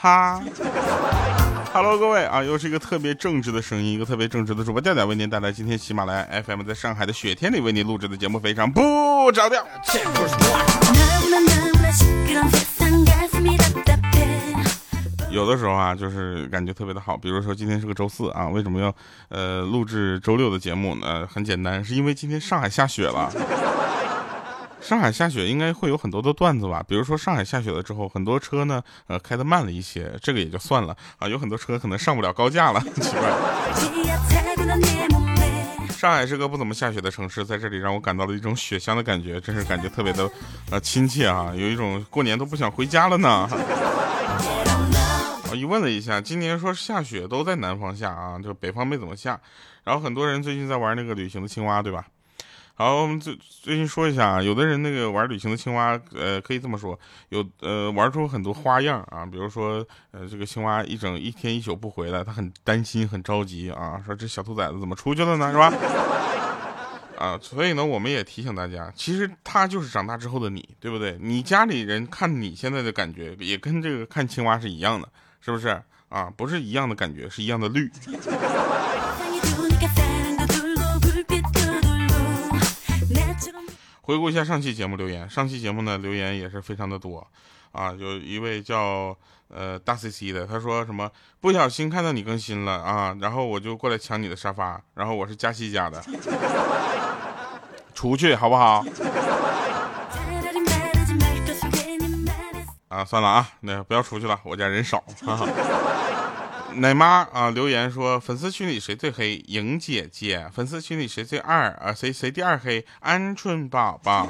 [0.00, 0.42] 哈哈。
[1.74, 9.62] Hello，各位啊，又是一个特别正直的声音，一个特别正直的主播调调为您带来今天喜马拉雅 FM 在上海的雪天里为您录制的节目，非常不着调。
[15.30, 18.94] 有的时候啊，就是感觉特别的好，比如说今天是个周四啊，为什么要
[19.28, 21.28] 呃录制周六的节目呢？
[21.30, 23.30] 很简单，是因为今天上海下雪了。
[24.80, 33.30] 上海下雪应该会有很多的段子吧，比如说上海下雪了之后，很多车呢呃开的慢了一些，这个也就算了啊，有很多车可能上不了高架了， 奇怪。
[35.90, 40.28] 上海是个不怎么下雪的城市，在这里让我感到了一种雪乡的感觉，真是感觉特别的
[40.70, 43.46] 呃亲切啊，有一种过年都不想回家了呢。
[45.50, 49.38] 我 一问了一下，今年说下雪都在南方下啊，就北方没怎么下。
[49.84, 52.06] 然后很多人最近在玩那个旅行的青蛙，对吧？
[52.80, 65.70] 好，我们最最近说一下啊，有的人那个玩旅行的青蛙，呃，可以这么说，有呃玩出很多花样啊，比如说呃这个青蛙一整一天一宿不回来，他很担心很着急啊， 说这小兔崽子怎么出去了呢，是吧？
[67.18, 71.18] 啊，所以呢，我们也提醒大家，其实他就是长大之后的你，对不对？
[71.20, 75.06] 你家里人看你现在的感觉，也跟这个看青蛙是一样的。
[75.42, 75.68] 是不是
[76.08, 76.32] 啊？
[76.34, 77.90] 不是一样的感觉，是一样的绿。
[84.10, 87.24] 回顾一下上期节目留言，上期节目呢留言也是非常的多
[87.70, 87.92] 啊。
[87.96, 89.16] 有一位叫
[89.46, 91.08] 呃大 C C 的，他说什么
[91.40, 96.02] 不小心看到你更新了啊，然后我就过来抢你的沙发，然后我是佳西家的，
[97.94, 98.84] 出去好不好？
[102.88, 105.04] 啊，算了啊，那不要出去了，我家人少。
[106.76, 109.42] 奶妈啊，留言说粉丝群里谁最黑？
[109.48, 110.48] 莹姐姐。
[110.54, 111.70] 粉丝群里谁最二？
[111.74, 112.84] 啊，谁谁第二黑？
[113.02, 114.28] 鹌鹑宝宝。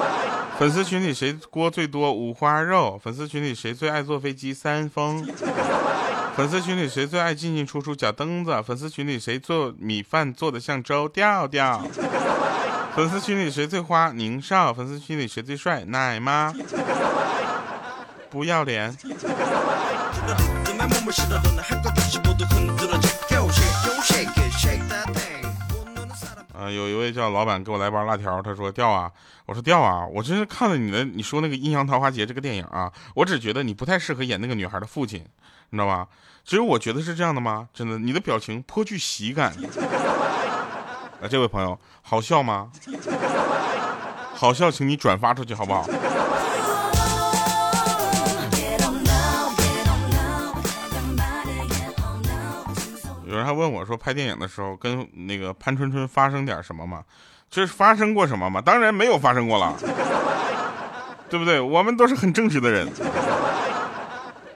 [0.58, 2.12] 粉丝群里谁锅最多？
[2.12, 2.98] 五花肉。
[3.02, 4.54] 粉丝群里谁最爱坐飞机？
[4.54, 5.26] 三丰。
[6.36, 7.94] 粉丝群里谁最爱进进出出？
[7.94, 8.62] 脚蹬子。
[8.62, 11.08] 粉丝群里谁做米饭做的像粥？
[11.08, 11.84] 调调。
[12.94, 14.12] 粉丝群里谁最花？
[14.12, 14.72] 宁少。
[14.72, 15.84] 粉丝群里谁最帅？
[15.86, 16.54] 奶妈。
[18.30, 18.96] 不要脸！
[26.54, 29.10] 啊，有一位叫老板给我来包辣条，他说：“调啊！”
[29.44, 35.22] 我说：“调啊！”我真是看了你的，你说那个《阴阳桃花劫》这个电影啊，我只觉得你不太适合演那个女孩的父亲，
[35.68, 36.06] 你知道吧？
[36.44, 37.68] 只有我觉得是这样的吗？
[37.74, 39.52] 真的，你的表情颇具喜感。
[41.20, 42.70] 啊，这位朋友，好笑吗？
[44.34, 45.84] 好笑，请你转发出去，好不好？
[53.30, 57.04] 有人还问我说，拍电影的时候跟那个潘春春发生点什么吗？
[57.48, 58.60] 就是发生过什么吗？
[58.60, 59.76] 当然没有发生过了，
[61.28, 61.60] 对不对？
[61.60, 62.88] 我们都是很正直的人。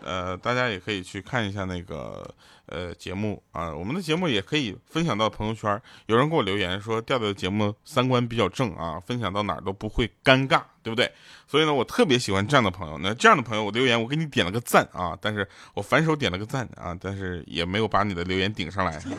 [0.05, 2.23] 呃，大家也可以去看一下那个
[2.67, 5.81] 呃节目啊，我们的节目也可以分享到朋友圈。
[6.07, 11.11] 有人给我留言说，调调的节目三观比较正啊，分享到哪儿都不会尴尬，对不对？
[11.49, 12.99] 所以呢，我特别喜欢这样的朋友。
[12.99, 19.03] 那这样的朋友，我留言我给你点了个赞啊，但是我反手点了个赞啊，但是也没有把你的留言顶上来。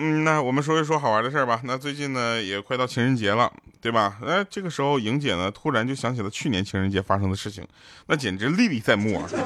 [0.00, 1.60] 嗯，那我们说一说好玩的事儿吧。
[1.64, 4.18] 那最近呢，也快到情人节了，对吧？
[4.24, 7.66] 哎，这个时候，莹姐呢，突然就想起了去年情人节发生的事情，
[8.06, 9.28] 那简直历历在目啊。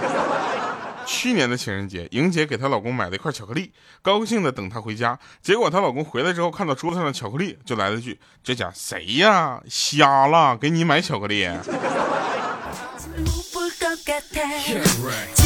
[1.04, 3.72] 去年的情人节，莹姐给她老公买了一块巧克力，
[4.02, 5.18] 高兴的等他回家。
[5.42, 9.60] 结果她老公回来之后，看到桌子上的巧克力，就来了句：“这家谁呀？
[9.68, 10.56] 瞎了？
[10.56, 11.46] 给你买巧克力？”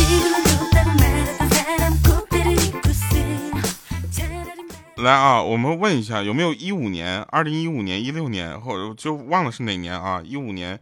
[5.07, 10.21] 来啊，我们问一下，有没有一五年、二零一五年、一六年，或者就忘了是哪年啊？
[10.25, 10.81] 一五年，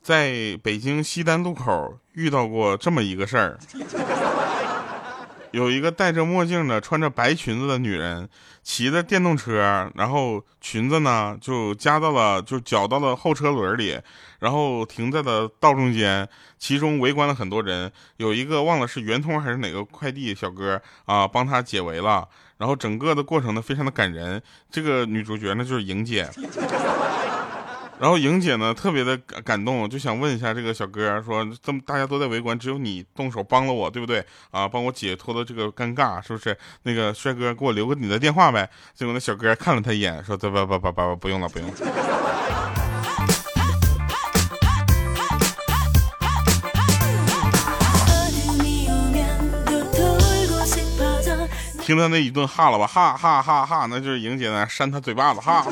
[0.00, 3.58] 在北京西单路口遇到过这么一个事儿，
[5.50, 8.28] 有一个戴着墨镜的、穿着白裙子的女人，
[8.62, 14.00] 骑着电动车，然后裙子呢就夹到了，就绞到了后车轮里，
[14.38, 16.28] 然后停在了道中间，
[16.58, 22.28] 其中围观了很多人，有一个忘了是圆通还是哪个快递小哥啊，帮他解围了。
[22.58, 24.42] 然后整个的过程呢，非常的感人。
[24.70, 26.28] 这个女主角呢，就是莹姐。
[28.00, 34.22] 然后莹姐呢，特别的感动，就想问一下这个小哥，说这么大家都在围观，只有你动手帮了我，对不对？
[34.50, 36.56] 啊，帮我解脱了这个尴尬，是不是？
[36.82, 38.68] 那个帅哥，给我留个你的电话呗。
[38.94, 41.74] 结果那小哥看了他一眼，说：不不不不不，不用了，不用了。
[51.84, 55.70] 听他那一顿哈了吧，哈哈哈哈，那就是莹姐呢扇他嘴巴子，哈哈。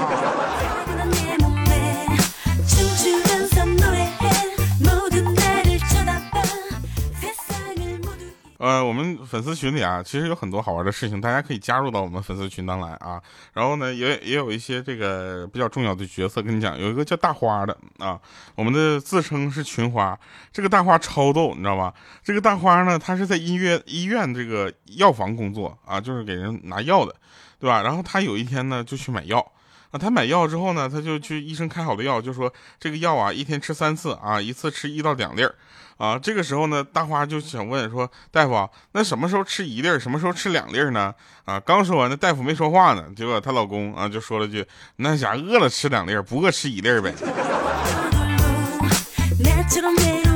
[8.63, 13.21] 呃，我们粉丝群里啊，其实有很多好玩的事情，大家可以加入到我们粉丝群当来啊。
[13.55, 18.21] 然后呢，也也有一些这个比较重要的角色，跟你讲，有一个叫大花的啊，
[18.55, 20.17] 我们的自称是群花，
[20.53, 21.93] 这个大花超逗，你知道吧？
[22.23, 27.13] 这个大花呢，他是在医院医院这个药房工作啊，就是给人拿药的，
[27.59, 27.83] 对吧？
[27.83, 29.45] 然后他有一天呢，就去买药。
[29.93, 35.55] 啊，他买药之后呢，他就去医生开好的药，就说这个药啊，一天吃三次啊，一次吃一到两粒儿，
[35.99, 41.15] 啊，这个时候呢，大花就想问说，大夫，那什么时候吃一粒儿，什么时候吃两粒儿呢？
[41.45, 44.67] 啊，刚说完，那大夫没说话呢，结果她老公啊就说了句，
[44.97, 47.13] 那家饿了吃两粒儿，不饿吃一粒儿呗。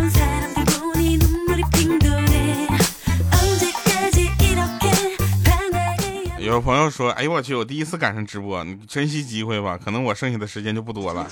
[6.46, 11.28] 有朋友说：“哎呦我去，我第一次赶上直播，你珍惜机会吧，可能我剩下的时间就不多了。”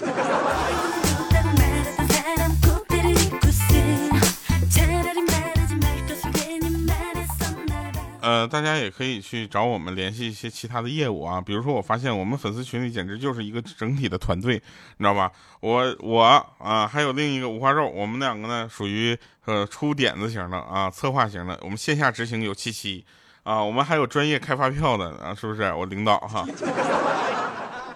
[8.20, 14.54] 呃，大家也可以去找我们联系一些其他的业务啊，比如说我发现我们粉丝群里简直就是一个整体的团队，
[14.96, 15.30] 你知道吧？
[15.60, 16.22] 我我
[16.58, 23.04] 啊，还有另一个五花肉，我们两个呢属于呃出点子型的啊，策划型的，我们线下执行有七七。
[23.44, 25.72] 啊，我们还有专业开发票的啊，是不是？
[25.72, 26.44] 我领导哈。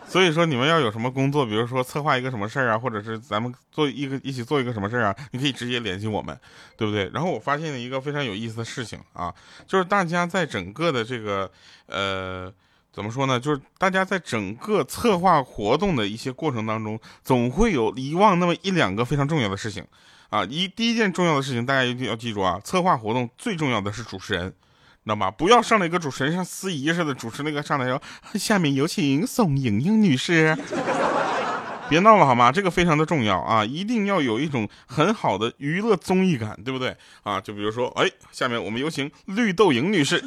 [0.06, 6.38] 所以说，你们要有什么工作，比如说策划一个什么事儿啊，或者是咱们做一个一起做一个什么事儿啊，你可以直接联系我们，
[6.78, 7.10] 对不对？
[7.12, 9.34] 然后我发现了一个非常有意思的事情啊，
[9.66, 11.50] 就是大家在整个的这个
[11.86, 12.50] 呃，
[12.90, 13.38] 怎么说呢？
[13.38, 19.84] 就是大家在整个策划活动的一些过程当中，总会有遗忘那么一两个非常重要的事情
[20.30, 20.42] 啊。
[20.44, 24.54] 一第一件重要的事情，大家一定要记住啊，策划活动最重要的是主持人。
[25.08, 25.30] 知道吗？
[25.30, 28.00] 不要上来一个主持人像司仪似的主持那个上来说，
[28.38, 30.54] 下面有请宋莹莹女士。
[31.88, 32.52] 别闹了好吗？
[32.52, 37.40] 这个非常的重要啊，一定要有一种很好的娱乐综艺感，对不对啊？
[37.40, 40.22] 就比如说，哎，下面我们有请绿豆莹女士。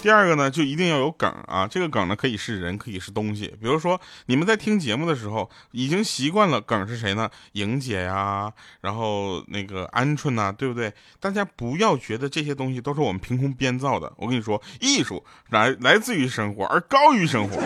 [0.00, 1.66] 第二个呢，就一定要有梗啊！
[1.66, 3.48] 这个梗呢，可以是人，可以是东西。
[3.60, 7.28] 比如说，你们在听节目的时候，已经习惯了梗是谁呢？
[7.52, 10.92] 莹姐呀，然后那个鹌鹑呐，对不对？
[11.18, 14.12] 大家不要觉得这些东西都是我们凭空编造的。
[14.16, 17.60] 我跟你说，艺术来来自于生活，而高于生活，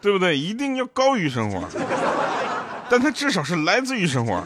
[0.00, 0.36] 对不对？
[0.36, 1.64] 一定要高于生活，
[2.90, 4.44] 但它至少是来自于生活。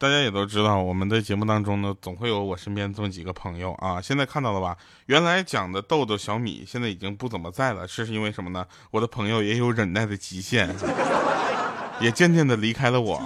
[0.00, 4.00] 大家也都知道，我们的节目当中呢，总会有我身边这么几个朋友啊。
[4.00, 4.74] 现在看到了吧？
[5.04, 7.86] 原来讲的豆豆、小米，现在已经不怎么在了。
[7.86, 8.64] 这是因为什么呢？
[8.90, 10.74] 我的朋友也有忍耐的极限，
[12.00, 13.22] 也渐渐的离开了我。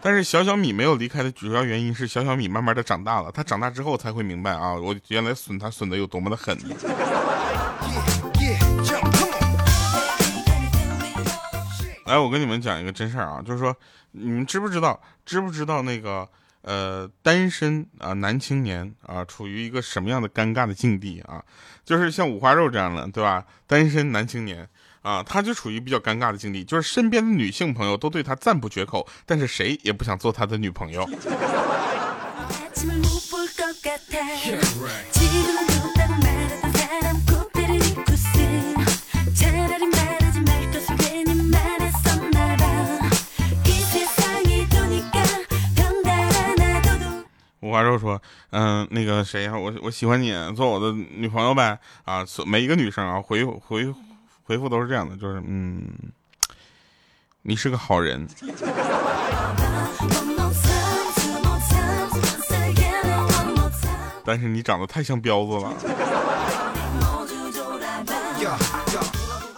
[0.00, 3.30] 但是小小米没有离开的主要原因是，小小米慢慢的长大了。
[3.30, 6.56] 他长大之后才会明白啊，我原来损他损的有多么的狠。
[12.06, 13.76] 来，我跟你们讲一个真事儿啊，就是说，
[14.12, 16.28] 你们知不知道，知不知道那个
[16.62, 21.42] 呃，单身啊男青年啊，处于一个什么样的尴尬的境地啊？
[21.84, 23.44] 就是像五花肉这样的，对吧？
[23.66, 24.68] 单身男青年
[25.02, 31.08] 啊，他就处于比较尴尬的境地，就是身边的女性朋友都对他赞不绝口，但是谁也不想做他的女朋友。
[47.68, 48.20] 五花肉说
[48.50, 51.78] ：“嗯，那个谁呀，我我喜欢你，做我的女朋友呗。
[52.04, 53.94] 啊，每一个女生啊，回回
[54.42, 55.84] 回复都是这样的，就是嗯，
[57.42, 58.26] 你是个好人，
[64.24, 65.74] 但是你长得太像彪子了。”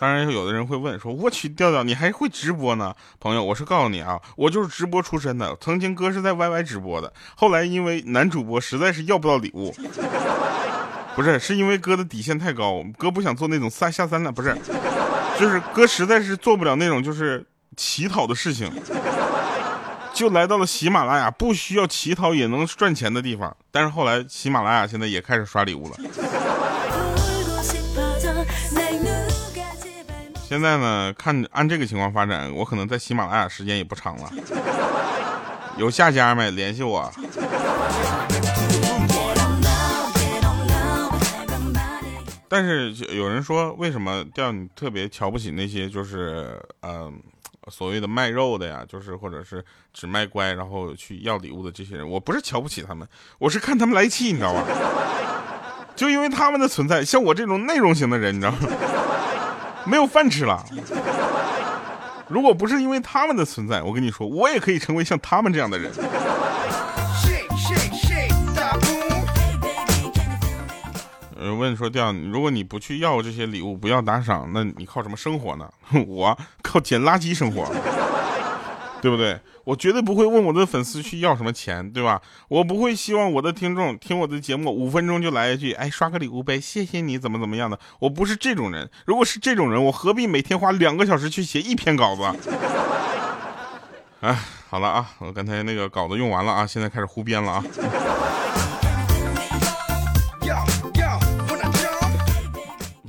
[0.01, 5.55] 当然，有的人会问说：“我去，调调，你还会直播呢？”朋友，我是告诉你啊，我就是直播出身的。
[5.61, 9.71] 曾经哥是在 YY 直播的，后来因为男主播实在是要不到礼物，
[11.15, 14.57] 不是，是因为哥的底线太高，哥不想做那种三下三滥，不是，
[15.39, 17.45] 就是哥实在是做不了那种就是
[17.77, 18.73] 乞讨的事情，
[20.15, 23.55] 就来到了喜马拉雅，不需要乞讨也能赚钱的地方。
[23.71, 25.97] 但是后来喜马拉雅现在也开始刷礼物了。
[30.51, 34.29] 现在呢，看按这个情况发展，我可能在喜马拉雅时间也不长了。
[35.77, 36.51] 有下家没？
[36.51, 37.09] 联系我。
[42.49, 47.23] 但是有人说，为什么调你特别瞧不起那些就是嗯
[47.69, 49.65] 所谓的卖肉的呀，就是或者是
[49.95, 52.11] 只卖乖然后去要礼物的这些人？
[52.11, 53.07] 我不是瞧不起他们，
[53.39, 54.65] 我是看他们来气，你知道吧？
[55.95, 58.59] 就因为他们的存在，像我这种内容型的人，你知道吗？
[59.85, 60.65] 没有饭吃了。
[62.29, 65.91] 如果不是因为他们的存在，我跟你说，我也可以成为像他们这样的人。
[71.37, 75.67] 呃，问说调，如果你不去要这些礼物，不要打赏，那你靠什么生活呢？
[76.07, 77.65] 我靠捡垃圾生活，
[79.01, 79.39] 对不对？
[79.65, 82.21] 我绝对不会问我的粉丝去要什么钱，对吧？
[82.49, 87.79] 我不会希望我的听众听我的节目五分钟就来一句，哎，刷个礼物呗，谢谢你，怎么怎么样的？
[88.01, 88.91] 我不是这种人。
[89.07, 92.23] 如果是这种人，我何必每天花两个小时去写一篇稿子？
[94.21, 94.37] 哎，
[94.69, 97.65] 好了啊，我刚才那个稿子用完了啊，现在开始胡编了啊。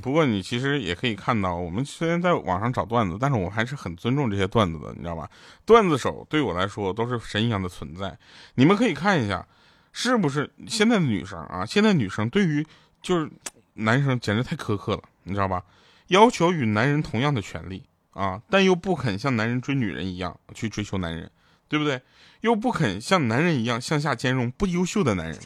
[0.02, 5.30] 不过你其实也可以看到，我们虽然在网上找段子，但是我还是很尊重这些段子的，你知道吧？
[5.64, 8.18] 段子手对我来说都是神一样的存在。
[8.56, 9.46] 你们可以看一下，
[9.92, 11.64] 是不是现在的女生啊？
[11.64, 12.66] 现在女生对于
[13.00, 13.30] 就是
[13.74, 15.62] 男生简直太苛刻了，你知道吧？
[16.08, 21.30] 要求与男人同样的权利啊，但又不肯像男人追女人一样去追求男人，
[21.68, 22.02] 对不对？
[22.42, 25.38] 又不肯像男人一样向下兼容不优秀的男人，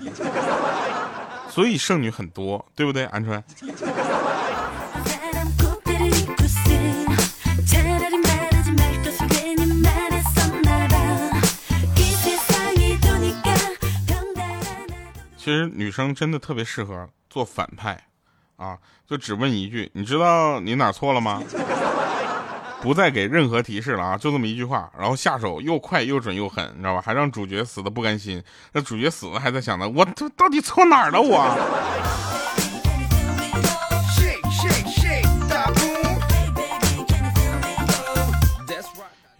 [1.51, 3.07] 所以剩女很多，对不对？
[3.09, 3.43] 鹌鹑。
[15.47, 17.97] 其实女生真的特别适合做反派，
[18.57, 18.77] 啊，
[19.07, 21.41] 就只问一句，你知道你哪错了吗？
[22.83, 27.01] 不再给任何提示了啊，就这么一句话，然后下手又快又准又狠，你知道吧？
[27.01, 32.26] 还让主角死的不甘心，那主角死了还在想呢，我这到底错哪儿了我？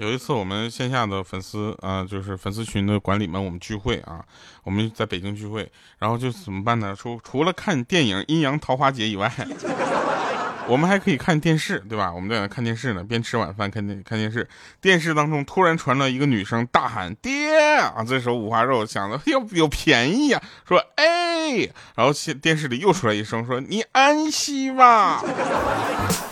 [0.07, 4.25] 有一次我们线下的粉丝啊，就是粉丝群的管理们，我们聚会啊，
[4.63, 6.95] 我们在北京聚会，然后就怎么办呢？
[6.97, 9.29] 除除了看电影《阴阳桃花劫》以外，
[10.69, 12.13] 我们还可以看电视，对吧？
[12.13, 14.49] 我们在那看电视呢，边吃晚饭看电看电视。
[14.81, 18.05] 电视当中突然传来一个女生大喊“爹”啊！
[18.07, 25.21] 这时候五花肉想着有有便宜呀，说哎，然后电视里又出来一声说你安息吧。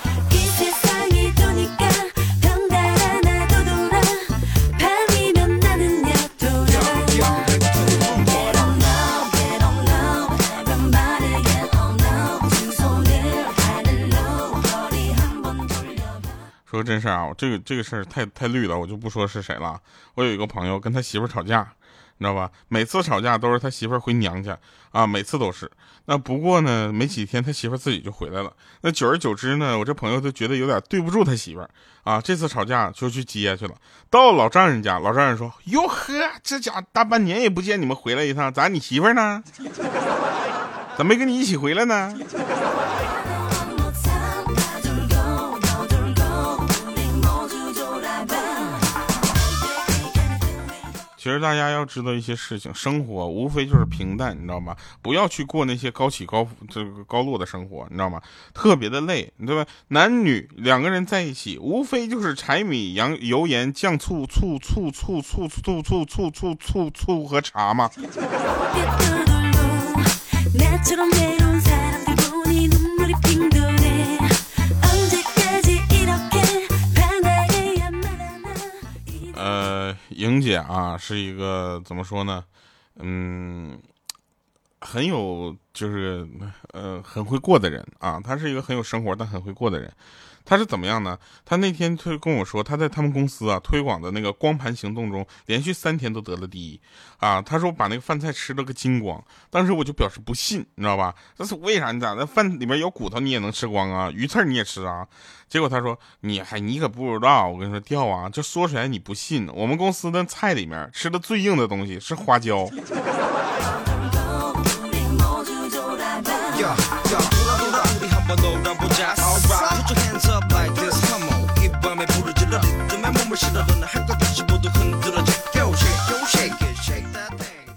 [16.74, 19.80] 说真事儿啊，这个这个事儿太太绿了，我就不说是谁了。
[20.14, 21.60] 我有一个朋友跟他媳妇吵架，
[22.18, 22.50] 你知道吧？
[22.68, 24.58] 每次吵架都是他媳妇回娘家
[24.90, 25.70] 啊，每次都是。
[26.06, 28.52] 那不过呢，没几天他媳妇自己就回来了。
[28.82, 31.66] 那久而久之呢，我这朋友就觉得有点对不住他媳妇
[32.02, 32.20] 啊。
[32.20, 33.74] 这次吵架就去接去了。
[34.10, 36.12] 到老丈人家，老丈人说：“哟呵，
[36.42, 39.42] 这家大半年也不见你们回来一趟，咋你媳妇呢？
[40.98, 42.14] 咋没跟你一起回来呢？”
[51.24, 54.76] 其实大家要知道一些事情，生活无非就是平淡，你知道吗？
[55.00, 58.20] 不要去过那些高起高这个高落的生活，你知道吗？
[58.52, 59.64] 特别的累，对吧？
[59.88, 67.90] 男女两个人在一起，无非就是柴米羊油盐酱醋醋醋醋醋醋醋醋醋醋醋和茶嘛。
[80.16, 82.44] 莹姐啊，是一个怎么说呢？
[82.96, 83.78] 嗯，
[84.86, 86.28] 很有就是
[86.72, 88.20] 呃很会过的人啊。
[88.22, 89.92] 他是一个很有生活但很会过的人。
[90.46, 91.18] 他是怎么样呢？
[91.42, 96.78] 他那天就跟我说，他在他们公司啊推广的那个光盘行动中，连续三天都得了第一
[97.16, 97.40] 啊。
[97.40, 99.24] 他说把那个饭菜吃了个精光。
[99.48, 101.14] 当时我就表示不信，你知道吧？
[101.34, 101.92] 这是为啥？
[101.92, 104.10] 你咋那饭里面有骨头你也能吃光啊？
[104.10, 105.08] 鱼刺你也吃啊？
[105.48, 109.48] 结果他说：“你还你可不知道，我跟你说掉啊，这说出来你不信。
[109.54, 112.68] 我们公司的菜里面吃的最硬的东西是花椒。”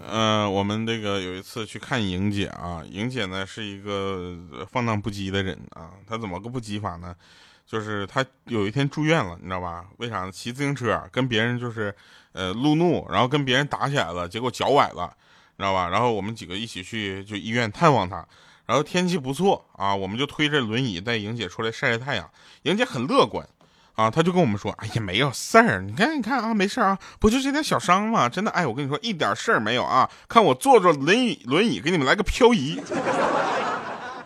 [0.09, 4.35] 嗯，我们这个有一次去看莹姐啊，莹姐呢是一个
[4.71, 7.15] 放荡不羁的人啊，她怎么个不羁法呢？
[7.65, 9.85] 就是她有一天住院了，你知道吧？
[9.97, 10.31] 为啥？
[10.31, 11.93] 骑自行车跟别人就是，
[12.31, 15.13] 呃，路怒，然后跟别人打起来了，结果脚崴了，
[15.57, 15.89] 你知道吧？
[15.89, 18.25] 然后我们几个一起去就医院探望她，
[18.67, 22.29] 然后天气不错啊，我们就推着轮椅带莹姐出来晒晒太阳。
[22.63, 23.47] 莹姐很乐观，
[23.95, 28.27] 啊，她就跟我们说：“哎呀，没有事儿，你看，你看啊，没事啊，不就这点小伤吗？
[28.27, 30.09] 真的，哎，我跟你说，一点事儿没有啊。
[30.27, 32.79] 看我坐着轮椅，轮椅给你们来个漂移。”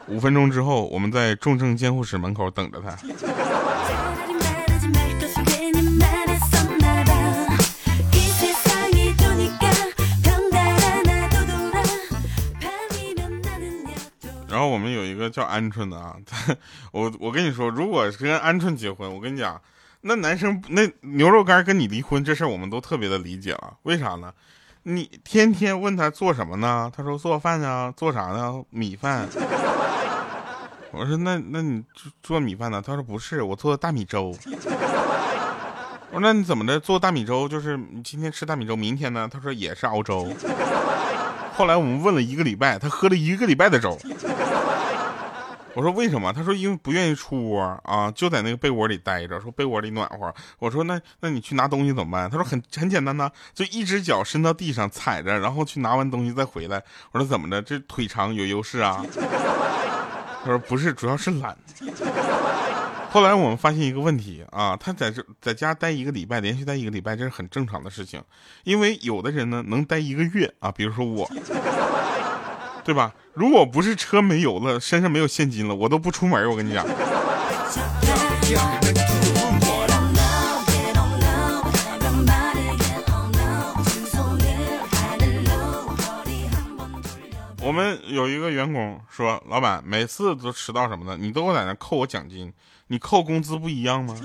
[0.08, 2.98] 五分钟之后，我们在重症监护室门口等着他。
[15.22, 16.16] 个叫鹌鹑的啊，
[16.92, 19.62] 我我跟你说，如果是跟鹌鹑结婚，我跟你讲，
[20.02, 23.78] 那男生那牛肉干跟你离婚这事儿，我们都特别的理解了。
[23.84, 24.34] 为啥呢？
[24.84, 26.92] 你天天问他做什么呢？
[26.96, 28.64] 他说做饭呢，做啥呢？
[28.72, 29.28] 米饭。
[30.92, 31.84] 我说那那你
[32.24, 32.84] 做米饭呢？
[32.86, 34.36] 他说不是，我做的大米粥。
[36.14, 37.48] 我说那你怎么的做大米粥？
[37.48, 39.30] 就是你今天吃大米粥，明天呢？
[39.32, 40.28] 他说也是熬粥。
[41.54, 43.96] 后来我们问了一个礼拜，他喝了一个礼拜的粥。
[45.74, 46.34] 我说为什么？
[46.34, 50.34] 他说因为不愿意出窝啊，就在那个被窝里待着，说被窝里暖和。
[50.60, 52.30] 我说那那你去拿东西怎么办？
[52.30, 56.82] 他说很很简单呐，就一只脚伸到地上踩着，然后去拿完东西再回来。
[57.12, 57.62] 我说怎么的？
[57.62, 59.06] 这腿长有优势啊？
[60.44, 61.58] 他说不是，主要是懒。
[63.10, 68.22] 后来我们发现一个问题啊，他在这在家待一个礼拜，连续待一个礼拜，这是很正常的事情。
[68.64, 71.30] 因为有的人呢能待一个月啊，比如说我，
[72.84, 73.14] 对吧？
[73.34, 76.50] 如果不是车没油了，身上没有现金了，我都不出门。
[76.50, 76.86] 我跟你讲。
[87.64, 92.52] 我们有一个员工说：“老板，每次都迟到什么的，你都在那扣我奖金，
[92.88, 94.16] 你扣工资不一样吗？”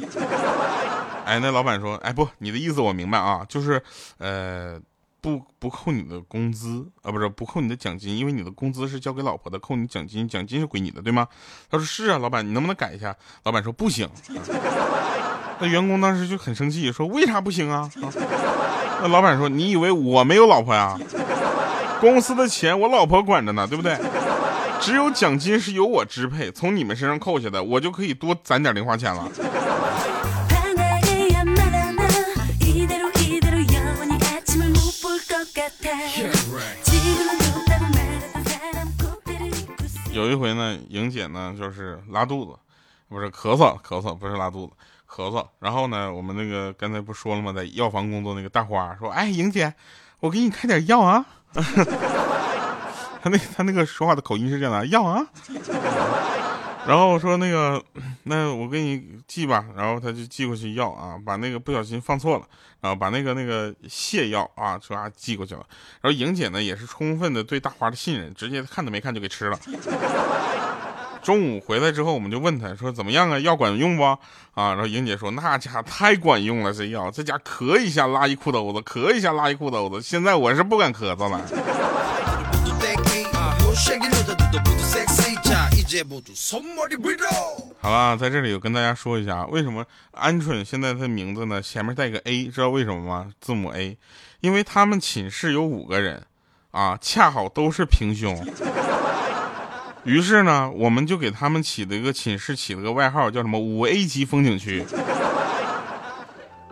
[1.27, 3.81] 哎，那老板说：“哎，不，你的意思我明白啊，就是，
[4.19, 4.81] 呃，
[5.21, 11.27] 不不扣你的工资啊，不是不扣你的奖金，因为你的工资是交给老婆的，扣你奖金，奖金是归你的，对吗？”
[11.71, 14.09] 他说：“是啊，老板，你能不能改一下？”老板说：“不行。”
[15.59, 17.91] 那员工当时就很生气，说：“为啥不行啊？”
[19.03, 20.99] 那老板说：“你以为我没有老婆呀？”
[22.01, 23.97] 公司的钱我老婆管着呢，对不对？
[24.79, 29.27] 只有奖金是由我支配，从你们身上扣下的，我就可以多攒点零花钱了。
[40.17, 42.59] 有一回呢，莹姐呢就是拉肚子，
[43.07, 44.73] 不是咳嗽，咳嗽不是拉肚子，
[45.07, 45.47] 咳嗽。
[45.59, 49.75] 然后呢，我们那个刚才不说了吗，在药房工作那个大花说：“哎，莹姐，
[50.21, 51.23] 我给你开点药啊。
[53.23, 55.21] ”他那他那个说话的口音是这样的，药啊，
[56.87, 57.83] 然后我说那个，
[58.23, 62.45] 那我给你寄吧，然后他就寄过去药啊，把那个不小心放错了，
[62.81, 65.67] 然后把那个那个泻药啊，唰寄过去了，
[66.01, 69.59] 然后莹姐呢也是充分的对大花的信任，直接看都没看就给吃了。
[71.25, 73.39] 中午回来之后，我们就问他说怎么样啊？
[73.41, 74.05] 药管用不？
[74.05, 74.19] 啊，
[74.55, 80.01] 然后莹姐说那家太管用了，这药这家咳一下拉一裤兜子，咳一下拉一裤兜子。
[80.01, 81.41] 现在我是不敢咳嗽了。
[87.81, 91.63] 好了，在这里我跟大家说一下，为什么鹌鹑现在的名字呢？
[91.63, 93.31] 前面带个 A，知道为什么吗？
[93.41, 93.97] 字母 A，
[94.41, 96.27] 因为他们寝室有五个人，
[96.73, 98.45] 啊，恰好都是平胸。
[100.03, 104.85] 于是呢，我们就给他们起了一个寝室，起了个外号，叫什么“五 A 级风景区”。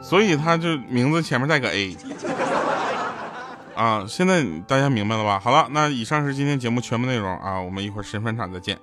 [0.03, 1.97] 所以他就名字前面带个 A。
[3.77, 5.41] 啊，现在大家明白了吧？
[5.41, 8.79] 好了，那以上是今天节目全部内容啊，我们一会儿神返场再见。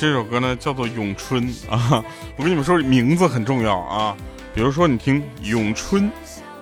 [0.00, 2.02] 这首歌呢叫做《咏春》啊，
[2.36, 4.16] 我跟你们说名字很重要啊。
[4.54, 6.04] 比如说，你听《咏春》，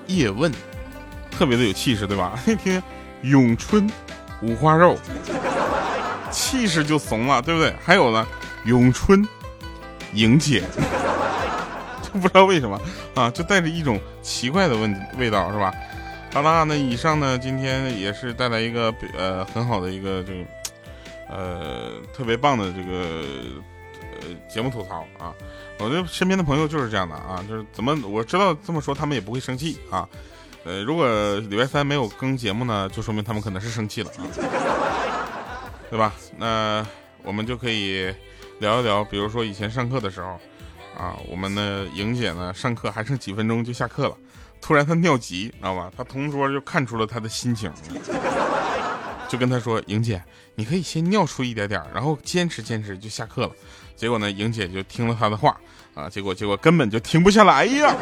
[0.09, 0.53] 叶问，
[1.31, 2.37] 特别的有气势，对吧？
[2.44, 2.83] 听听
[3.22, 3.88] 咏春
[4.42, 4.98] 五花肉，
[6.33, 7.72] 气势就怂了，对不对？
[7.81, 8.27] 还有呢，
[8.64, 9.24] 咏春
[10.14, 10.64] 莹姐，
[12.03, 12.77] 就不知道为什么
[13.14, 15.72] 啊，就带着一种奇怪的味味道，是吧？
[16.35, 20.40] 好啦，那以上呢，今天也是带来一个呃很好的一个这个
[21.28, 23.22] 呃特别棒的这个
[24.20, 25.34] 呃节目吐槽啊。
[25.78, 30.08] 我的身边的朋友就是这样的啊，就是怎么我知道这么说他们也不会生气啊。
[30.64, 34.26] 呃，如果礼拜三没有更节目呢，就说明他们可能是生气了啊，
[35.88, 36.12] 对吧？
[36.36, 36.84] 那
[37.22, 38.12] 我们就可以
[38.58, 40.38] 聊一聊，比如说以前上课的时候
[40.98, 44.16] 啊，我们的莹姐呢上课还剩几分钟就下课了。
[44.60, 45.90] 突然她尿急，知道吧？
[45.96, 47.72] 她同桌就看出了她的心情，
[49.28, 50.22] 就跟他说：“莹姐，
[50.54, 53.50] 你可以先尿出一点点，然后坚持坚持就下课了。”
[53.94, 55.56] 结果呢，莹姐就听了他的话
[55.94, 57.94] 啊，结果结果根本就停不下来呀。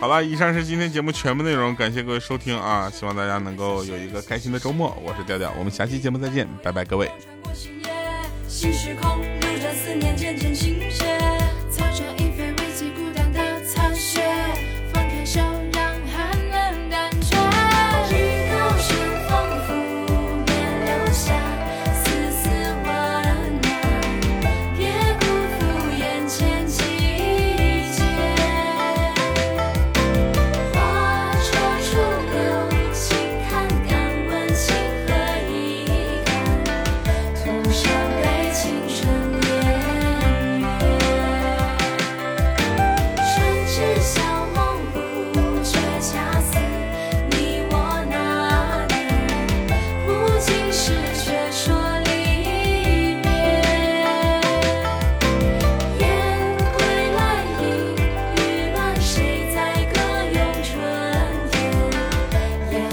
[0.00, 2.90] 好了，以上是今天节目全部内容，感谢各位收听啊！
[2.90, 4.96] 希望大家能够有一个开心的周末。
[5.00, 7.10] 我是调调，我们下期节目再见，拜拜，各位。
[8.48, 9.22] 新时空，
[9.72, 10.16] 思念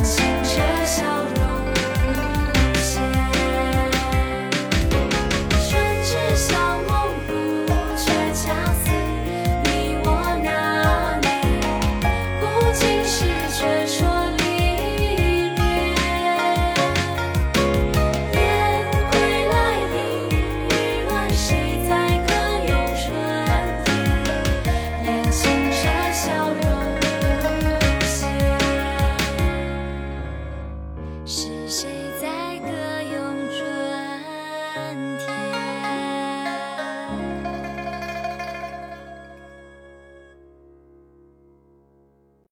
[0.01, 0.38] thanks